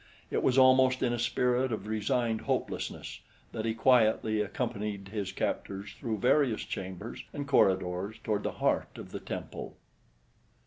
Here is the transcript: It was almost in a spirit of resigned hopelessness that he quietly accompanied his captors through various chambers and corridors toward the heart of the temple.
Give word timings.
It 0.31 0.41
was 0.41 0.57
almost 0.57 1.03
in 1.03 1.13
a 1.13 1.19
spirit 1.19 1.71
of 1.71 1.85
resigned 1.85 2.41
hopelessness 2.41 3.19
that 3.51 3.65
he 3.65 3.75
quietly 3.75 4.41
accompanied 4.41 5.09
his 5.09 5.31
captors 5.31 5.91
through 5.93 6.17
various 6.17 6.61
chambers 6.63 7.23
and 7.33 7.47
corridors 7.47 8.17
toward 8.23 8.41
the 8.41 8.53
heart 8.53 8.97
of 8.97 9.11
the 9.11 9.19
temple. 9.19 9.77